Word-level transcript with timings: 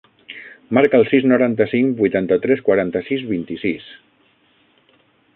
Marca 0.75 0.99
el 0.99 1.03
sis, 1.09 1.25
noranta-cinc, 1.31 1.91
vuitanta-tres, 1.99 2.63
quaranta-sis, 2.69 3.21
vint-i-sis. 3.33 3.85